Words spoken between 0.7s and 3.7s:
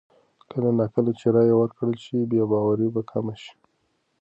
نا کله چې رایه ورکړل شي، بې باوري به کمه شي.